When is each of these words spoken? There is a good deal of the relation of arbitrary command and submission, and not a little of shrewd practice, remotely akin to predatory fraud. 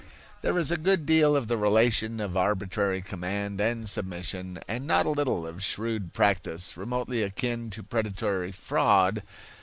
There 0.41 0.57
is 0.57 0.71
a 0.71 0.77
good 0.81 1.05
deal 1.05 1.35
of 1.37 1.47
the 1.47 1.57
relation 1.57 2.19
of 2.19 2.35
arbitrary 2.35 3.03
command 3.03 3.61
and 3.61 3.87
submission, 3.87 4.57
and 4.67 4.87
not 4.87 5.05
a 5.05 5.11
little 5.11 5.45
of 5.45 5.61
shrewd 5.63 6.11
practice, 6.11 6.75
remotely 6.75 7.21
akin 7.21 7.69
to 7.69 7.83
predatory 7.83 8.51
fraud. 8.51 9.21